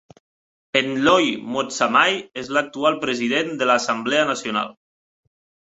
Ntlhoi 0.85 1.27
Motsamai 1.57 2.17
és 2.45 2.49
l'actual 2.57 2.99
president 3.07 3.55
de 3.63 3.71
l'Assemblea 3.73 4.29
Nacional. 4.35 4.77